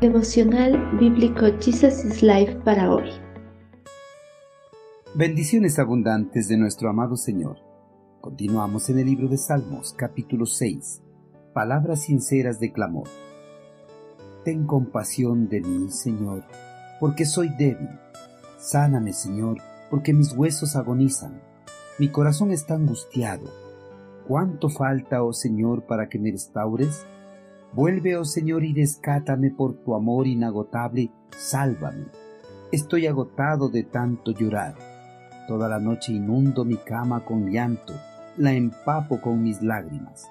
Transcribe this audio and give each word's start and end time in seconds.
Devocional 0.00 0.96
Bíblico 0.98 1.44
Jesus 1.60 2.06
is 2.06 2.22
Life 2.22 2.54
para 2.64 2.90
hoy. 2.90 3.10
Bendiciones 5.14 5.78
abundantes 5.78 6.48
de 6.48 6.56
nuestro 6.56 6.88
amado 6.88 7.18
Señor. 7.18 7.58
Continuamos 8.22 8.88
en 8.88 8.98
el 8.98 9.04
libro 9.04 9.28
de 9.28 9.36
Salmos, 9.36 9.92
capítulo 9.92 10.46
6. 10.46 11.02
Palabras 11.52 12.04
sinceras 12.04 12.58
de 12.60 12.72
clamor. 12.72 13.08
Ten 14.42 14.66
compasión 14.66 15.50
de 15.50 15.60
mí, 15.60 15.90
Señor, 15.90 16.44
porque 16.98 17.26
soy 17.26 17.50
débil. 17.58 17.90
Sáname, 18.58 19.12
Señor, 19.12 19.58
porque 19.90 20.14
mis 20.14 20.32
huesos 20.32 20.76
agonizan. 20.76 21.42
Mi 21.98 22.08
corazón 22.08 22.52
está 22.52 22.72
angustiado. 22.72 23.52
¿Cuánto 24.26 24.70
falta, 24.70 25.22
oh 25.22 25.34
Señor, 25.34 25.82
para 25.82 26.08
que 26.08 26.18
me 26.18 26.30
restaures? 26.30 27.04
Vuelve, 27.72 28.16
oh 28.16 28.24
Señor, 28.24 28.64
y 28.64 28.74
rescátame 28.74 29.50
por 29.50 29.74
tu 29.84 29.94
amor 29.94 30.26
inagotable, 30.26 31.12
sálvame. 31.36 32.06
Estoy 32.72 33.06
agotado 33.06 33.68
de 33.68 33.84
tanto 33.84 34.32
llorar. 34.32 34.74
Toda 35.46 35.68
la 35.68 35.78
noche 35.78 36.12
inundo 36.12 36.64
mi 36.64 36.76
cama 36.76 37.24
con 37.24 37.50
llanto, 37.50 37.94
la 38.36 38.52
empapo 38.52 39.20
con 39.20 39.42
mis 39.42 39.62
lágrimas. 39.62 40.28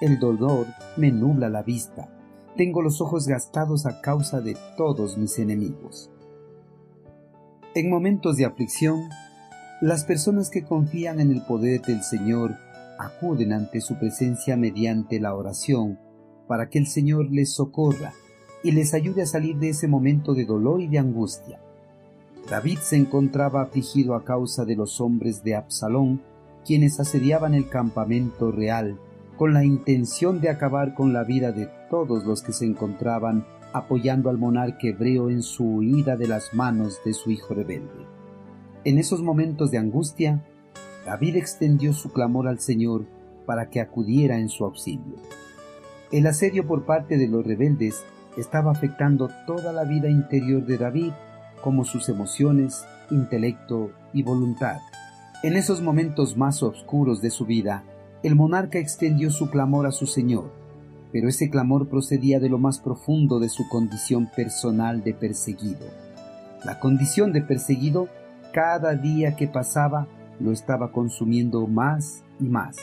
El 0.00 0.20
dolor 0.20 0.66
me 0.96 1.10
nubla 1.10 1.48
la 1.48 1.62
vista. 1.62 2.08
Tengo 2.56 2.82
los 2.82 3.00
ojos 3.00 3.26
gastados 3.26 3.84
a 3.86 4.00
causa 4.00 4.40
de 4.40 4.56
todos 4.76 5.18
mis 5.18 5.38
enemigos. 5.40 6.10
En 7.74 7.90
momentos 7.90 8.36
de 8.36 8.44
aflicción, 8.44 9.08
las 9.80 10.04
personas 10.04 10.50
que 10.50 10.64
confían 10.64 11.20
en 11.20 11.32
el 11.32 11.42
poder 11.42 11.82
del 11.82 12.02
Señor 12.02 12.54
acuden 12.98 13.52
ante 13.52 13.80
su 13.80 13.98
presencia 13.98 14.56
mediante 14.56 15.20
la 15.20 15.34
oración 15.34 15.98
para 16.46 16.68
que 16.68 16.78
el 16.78 16.86
Señor 16.86 17.30
les 17.30 17.52
socorra 17.52 18.12
y 18.62 18.72
les 18.72 18.94
ayude 18.94 19.22
a 19.22 19.26
salir 19.26 19.56
de 19.56 19.70
ese 19.70 19.88
momento 19.88 20.34
de 20.34 20.44
dolor 20.44 20.80
y 20.80 20.88
de 20.88 20.98
angustia. 20.98 21.60
David 22.50 22.78
se 22.78 22.96
encontraba 22.96 23.62
afligido 23.62 24.14
a 24.14 24.24
causa 24.24 24.64
de 24.64 24.76
los 24.76 25.00
hombres 25.00 25.42
de 25.42 25.56
Absalón, 25.56 26.22
quienes 26.64 27.00
asediaban 27.00 27.54
el 27.54 27.68
campamento 27.68 28.52
real 28.52 28.98
con 29.36 29.52
la 29.52 29.64
intención 29.64 30.40
de 30.40 30.48
acabar 30.48 30.94
con 30.94 31.12
la 31.12 31.24
vida 31.24 31.52
de 31.52 31.68
todos 31.90 32.24
los 32.24 32.42
que 32.42 32.52
se 32.52 32.64
encontraban 32.64 33.44
apoyando 33.72 34.30
al 34.30 34.38
monarca 34.38 34.88
hebreo 34.88 35.28
en 35.28 35.42
su 35.42 35.64
huida 35.64 36.16
de 36.16 36.28
las 36.28 36.54
manos 36.54 37.00
de 37.04 37.12
su 37.12 37.30
hijo 37.30 37.52
rebelde. 37.52 38.06
En 38.84 38.98
esos 38.98 39.22
momentos 39.22 39.70
de 39.70 39.78
angustia, 39.78 40.42
David 41.04 41.36
extendió 41.36 41.92
su 41.92 42.10
clamor 42.10 42.48
al 42.48 42.60
Señor 42.60 43.04
para 43.44 43.68
que 43.68 43.80
acudiera 43.80 44.38
en 44.38 44.48
su 44.48 44.64
auxilio. 44.64 45.16
El 46.16 46.26
asedio 46.26 46.66
por 46.66 46.86
parte 46.86 47.18
de 47.18 47.28
los 47.28 47.46
rebeldes 47.46 48.02
estaba 48.38 48.72
afectando 48.72 49.28
toda 49.46 49.70
la 49.70 49.84
vida 49.84 50.08
interior 50.08 50.64
de 50.64 50.78
David, 50.78 51.12
como 51.60 51.84
sus 51.84 52.08
emociones, 52.08 52.86
intelecto 53.10 53.90
y 54.14 54.22
voluntad. 54.22 54.78
En 55.42 55.56
esos 55.56 55.82
momentos 55.82 56.38
más 56.38 56.62
oscuros 56.62 57.20
de 57.20 57.28
su 57.28 57.44
vida, 57.44 57.84
el 58.22 58.34
monarca 58.34 58.78
extendió 58.78 59.28
su 59.28 59.50
clamor 59.50 59.86
a 59.86 59.92
su 59.92 60.06
Señor, 60.06 60.50
pero 61.12 61.28
ese 61.28 61.50
clamor 61.50 61.86
procedía 61.90 62.40
de 62.40 62.48
lo 62.48 62.56
más 62.56 62.78
profundo 62.78 63.38
de 63.38 63.50
su 63.50 63.68
condición 63.68 64.30
personal 64.34 65.04
de 65.04 65.12
perseguido. 65.12 65.86
La 66.64 66.80
condición 66.80 67.34
de 67.34 67.42
perseguido, 67.42 68.08
cada 68.54 68.94
día 68.94 69.36
que 69.36 69.48
pasaba, 69.48 70.06
lo 70.40 70.52
estaba 70.52 70.92
consumiendo 70.92 71.66
más 71.66 72.24
y 72.40 72.44
más. 72.44 72.78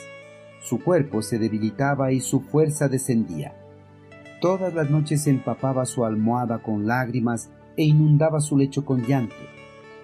Su 0.64 0.82
cuerpo 0.82 1.20
se 1.20 1.38
debilitaba 1.38 2.12
y 2.12 2.20
su 2.20 2.40
fuerza 2.40 2.88
descendía. 2.88 3.54
Todas 4.40 4.72
las 4.72 4.88
noches 4.88 5.26
empapaba 5.26 5.84
su 5.84 6.06
almohada 6.06 6.62
con 6.62 6.86
lágrimas 6.86 7.50
e 7.76 7.84
inundaba 7.84 8.40
su 8.40 8.56
lecho 8.56 8.82
con 8.82 9.02
llanto. 9.02 9.34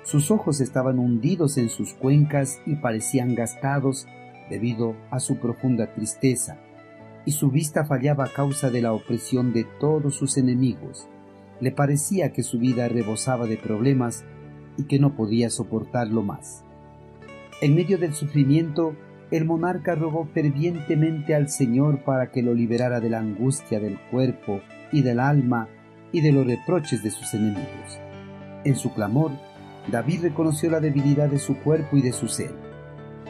Sus 0.03 0.31
ojos 0.31 0.60
estaban 0.60 0.98
hundidos 0.98 1.56
en 1.56 1.71
sus 1.71 1.94
cuencas 1.94 2.60
y 2.66 2.76
parecían 2.76 3.34
gastados 3.34 4.06
debido 4.50 4.97
a 5.10 5.19
su 5.19 5.38
profunda 5.38 5.94
tristeza, 5.94 6.59
y 7.25 7.32
su 7.32 7.50
vista 7.50 7.87
fallaba 7.87 8.25
a 8.25 8.32
causa 8.32 8.71
de 8.71 8.82
la 8.82 8.92
opresión 8.92 9.54
de 9.54 9.65
todos 9.78 10.15
sus 10.15 10.37
enemigos. 10.37 11.09
Le 11.60 11.72
parecía 11.72 12.32
que 12.32 12.42
su 12.42 12.59
vida 12.59 12.87
rebosaba 12.88 13.47
de 13.47 13.56
problemas 13.56 14.25
y 14.77 14.84
que 14.84 14.98
no 14.98 15.16
podía 15.16 15.48
soportarlo 15.48 16.22
más. 16.22 16.65
En 17.62 17.75
medio 17.75 17.97
del 17.97 18.12
sufrimiento, 18.12 18.94
el 19.30 19.44
monarca 19.44 19.94
rogó 19.94 20.26
fervientemente 20.26 21.34
al 21.34 21.48
Señor 21.48 22.02
para 22.04 22.30
que 22.30 22.42
lo 22.42 22.54
liberara 22.54 23.00
de 23.00 23.10
la 23.10 23.20
angustia 23.20 23.78
del 23.78 23.98
cuerpo 24.10 24.60
y 24.91 25.02
del 25.02 25.20
alma 25.20 25.68
y 26.12 26.20
de 26.20 26.32
los 26.32 26.46
reproches 26.46 27.02
de 27.02 27.10
sus 27.10 27.32
enemigos. 27.34 28.00
En 28.64 28.76
su 28.76 28.92
clamor, 28.92 29.30
David 29.91 30.22
reconoció 30.22 30.70
la 30.70 30.80
debilidad 30.80 31.28
de 31.28 31.38
su 31.38 31.56
cuerpo 31.58 31.96
y 31.96 32.02
de 32.02 32.12
su 32.12 32.28
ser. 32.28 32.52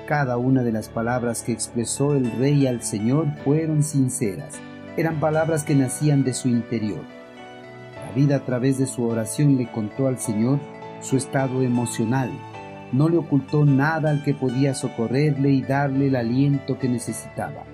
Cada 0.08 0.38
una 0.38 0.62
de 0.62 0.72
las 0.72 0.88
palabras 0.88 1.42
que 1.42 1.52
expresó 1.52 2.16
el 2.16 2.32
rey 2.38 2.66
al 2.66 2.82
Señor 2.82 3.28
fueron 3.44 3.82
sinceras, 3.82 4.58
eran 4.96 5.20
palabras 5.20 5.64
que 5.64 5.74
nacían 5.74 6.24
de 6.24 6.34
su 6.34 6.48
interior. 6.48 7.02
David 8.08 8.32
a 8.32 8.44
través 8.44 8.78
de 8.78 8.86
su 8.86 9.06
oración 9.06 9.56
le 9.56 9.70
contó 9.70 10.08
al 10.08 10.18
Señor 10.18 10.58
su 11.00 11.16
estado 11.16 11.62
emocional, 11.62 12.30
no 12.92 13.08
le 13.08 13.16
ocultó 13.16 13.64
nada 13.64 14.10
al 14.10 14.24
que 14.24 14.34
podía 14.34 14.74
socorrerle 14.74 15.50
y 15.50 15.62
darle 15.62 16.08
el 16.08 16.16
aliento 16.16 16.78
que 16.78 16.88
necesitaba. 16.88 17.64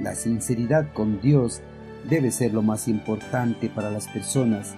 La 0.00 0.14
sinceridad 0.14 0.92
con 0.92 1.20
Dios 1.20 1.62
debe 2.08 2.30
ser 2.30 2.52
lo 2.52 2.62
más 2.62 2.88
importante 2.88 3.68
para 3.68 3.90
las 3.90 4.08
personas, 4.08 4.74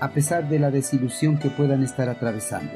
a 0.00 0.10
pesar 0.10 0.48
de 0.48 0.58
la 0.58 0.70
desilusión 0.70 1.38
que 1.38 1.50
puedan 1.50 1.82
estar 1.82 2.08
atravesando. 2.08 2.72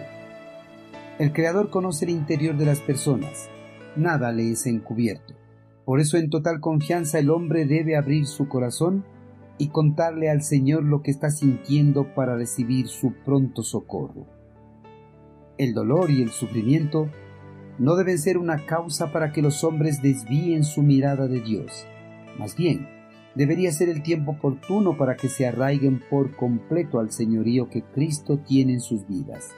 El 1.19 1.33
Creador 1.33 1.71
conoce 1.71 2.05
el 2.05 2.11
interior 2.11 2.57
de 2.57 2.67
las 2.67 2.81
personas, 2.81 3.49
nada 3.97 4.31
le 4.33 4.53
es 4.53 4.67
encubierto. 4.67 5.35
Por 5.85 6.01
eso 6.01 6.19
en 6.19 6.31
total 6.31 6.61
confianza 6.61 7.19
el 7.19 7.31
hombre 7.31 7.65
debe 7.65 7.97
abrir 7.97 8.27
su 8.27 8.49
corazón 8.49 9.05
y 9.59 9.69
contarle 9.69 10.29
al 10.29 10.43
Señor 10.43 10.85
lo 10.85 11.03
que 11.03 11.11
está 11.11 11.31
sintiendo 11.31 12.15
para 12.15 12.37
recibir 12.37 12.89
su 12.89 13.13
pronto 13.25 13.63
socorro. 13.63 14.36
El 15.59 15.73
dolor 15.73 16.11
y 16.11 16.23
el 16.23 16.31
sufrimiento 16.31 17.09
no 17.79 17.97
deben 17.97 18.19
ser 18.19 18.39
una 18.39 18.67
causa 18.67 19.13
para 19.13 19.33
que 19.33 19.43
los 19.43 19.65
hombres 19.65 20.03
desvíen 20.03 20.65
su 20.65 20.83
mirada 20.83 21.29
de 21.29 21.41
Dios. 21.41 21.87
Más 22.39 22.57
bien, 22.57 22.89
debería 23.35 23.73
ser 23.73 23.89
el 23.89 24.03
tiempo 24.03 24.33
oportuno 24.33 24.97
para 24.97 25.17
que 25.17 25.29
se 25.29 25.47
arraiguen 25.47 26.03
por 26.11 26.37
completo 26.37 26.99
al 26.99 27.11
señorío 27.11 27.69
que 27.71 27.83
Cristo 27.83 28.39
tiene 28.39 28.75
en 28.75 28.81
sus 28.81 29.07
vidas. 29.07 29.51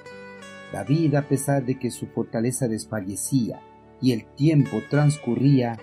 David, 0.72 1.14
a 1.14 1.22
pesar 1.22 1.64
de 1.64 1.78
que 1.78 1.90
su 1.90 2.06
fortaleza 2.06 2.68
desfallecía 2.68 3.60
y 4.00 4.12
el 4.12 4.26
tiempo 4.34 4.78
transcurría, 4.90 5.78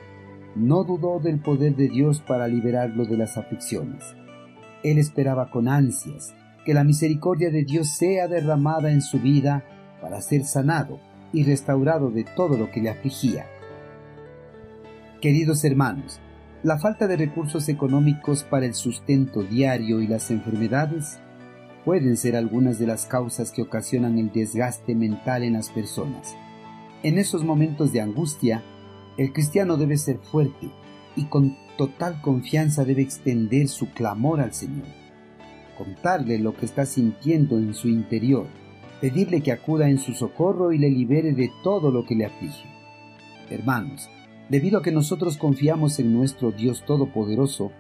no 0.56 0.84
dudó 0.84 1.20
del 1.20 1.40
poder 1.40 1.76
de 1.76 1.90
Dios 1.90 2.22
para 2.22 2.48
liberarlo 2.48 3.06
de 3.06 3.18
las 3.18 3.38
aflicciones. 3.38 4.04
Él 4.84 4.98
esperaba 4.98 5.50
con 5.50 5.68
ansias 5.68 6.34
que 6.66 6.74
la 6.74 6.84
misericordia 6.84 7.50
de 7.50 7.64
Dios 7.64 7.90
sea 7.90 8.28
derramada 8.28 8.92
en 8.92 9.02
su 9.02 9.20
vida 9.20 9.64
para 10.06 10.22
ser 10.22 10.46
sanado 10.46 11.00
y 11.34 11.46
restaurado 11.46 12.12
de 12.12 12.26
todo 12.36 12.58
lo 12.58 12.70
que 12.70 12.80
le 12.80 12.92
afligía. 12.92 13.48
Queridos 15.20 15.66
hermanos, 15.66 16.20
la 16.62 16.78
falta 16.78 17.08
de 17.08 17.18
recursos 17.18 17.68
económicos 17.70 18.44
para 18.44 18.68
el 18.68 18.76
sustento 18.76 19.42
diario 19.42 20.02
y 20.02 20.08
las 20.08 20.30
enfermedades 20.30 21.18
pueden 21.84 22.18
ser 22.18 22.36
algunas 22.36 22.78
de 22.78 22.86
las 22.86 23.08
causas 23.08 23.52
que 23.52 23.64
ocasionan 23.64 24.20
el 24.20 24.32
desgaste 24.32 24.94
mental 24.94 25.42
en 25.42 25.54
las 25.54 25.70
personas. 25.70 26.36
En 27.02 27.18
esos 27.18 27.44
momentos 27.44 27.92
de 27.92 28.02
angustia, 28.02 28.62
el 29.18 29.34
cristiano 29.34 29.76
debe 29.76 29.98
ser 29.98 30.20
fuerte 30.20 30.70
y 31.16 31.26
con 31.26 31.58
total 31.80 32.22
confianza 32.22 32.86
debe 32.86 33.02
extender 33.02 33.70
su 33.70 33.90
clamor 33.90 34.40
al 34.40 34.54
Señor, 34.54 34.86
contarle 35.76 36.38
lo 36.38 36.56
que 36.56 36.68
está 36.68 36.86
sintiendo 36.86 37.58
en 37.58 37.74
su 37.74 37.88
interior 37.88 38.46
pedirle 39.02 39.42
que 39.42 39.52
acuda 39.52 39.90
en 39.90 39.98
su 39.98 40.14
socorro 40.14 40.72
y 40.72 40.78
le 40.78 40.90
libere 40.90 41.34
de 41.34 41.52
todo 41.64 41.92
lo 41.92 42.06
que 42.06 42.16
le 42.16 42.26
aflige. 42.26 42.66
Hermanos, 43.50 44.10
debido 44.50 44.80
a 44.80 44.82
que 44.82 44.92
nosotros 44.92 45.38
confiamos 45.38 46.00
en 46.00 46.14
nuestro 46.14 46.52
Dios 46.52 46.84
Todopoderoso, 46.86 47.72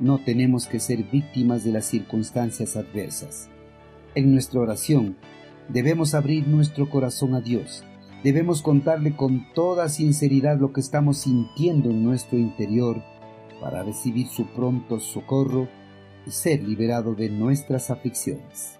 no 0.00 0.18
tenemos 0.18 0.66
que 0.66 0.80
ser 0.80 1.04
víctimas 1.04 1.64
de 1.64 1.72
las 1.72 1.84
circunstancias 1.86 2.76
adversas. 2.76 3.48
En 4.14 4.32
nuestra 4.32 4.60
oración 4.60 5.16
debemos 5.68 6.14
abrir 6.14 6.48
nuestro 6.48 6.90
corazón 6.90 7.34
a 7.34 7.40
Dios, 7.40 7.84
debemos 8.24 8.62
contarle 8.62 9.14
con 9.14 9.46
toda 9.54 9.88
sinceridad 9.88 10.58
lo 10.58 10.72
que 10.72 10.80
estamos 10.80 11.18
sintiendo 11.18 11.90
en 11.90 12.02
nuestro 12.02 12.38
interior 12.38 13.02
para 13.60 13.82
recibir 13.82 14.26
su 14.26 14.46
pronto 14.46 15.00
socorro 15.00 15.68
y 16.26 16.30
ser 16.30 16.62
liberado 16.62 17.14
de 17.14 17.28
nuestras 17.28 17.90
aflicciones. 17.90 18.79